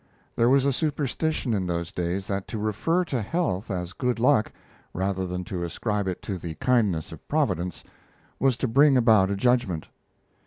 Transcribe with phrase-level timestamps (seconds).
[0.35, 4.51] There was a superstition in those days that to refer to health as good luck,
[4.95, 7.83] rather than to ascribe it to the kindness of Providence,
[8.39, 9.89] was to bring about a judgment.